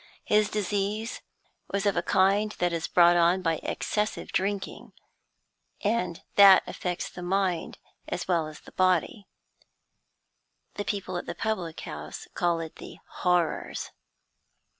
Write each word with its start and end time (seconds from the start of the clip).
His 0.25 0.49
disease 0.49 1.21
was 1.71 1.85
of 1.85 1.95
a 1.95 2.01
kind 2.01 2.53
that 2.53 2.73
is 2.73 2.87
brought 2.87 3.15
on 3.15 3.43
by 3.43 3.57
excessive 3.57 4.31
drinking, 4.31 4.93
and 5.83 6.23
that 6.37 6.63
affects 6.65 7.07
the 7.07 7.21
mind 7.21 7.77
as 8.07 8.27
well 8.27 8.47
as 8.47 8.61
the 8.61 8.71
body. 8.71 9.27
The 10.73 10.85
people 10.85 11.17
at 11.17 11.27
the 11.27 11.35
public 11.35 11.81
house 11.81 12.27
call 12.33 12.59
it 12.61 12.77
the 12.77 12.97
Horrors. 13.09 13.91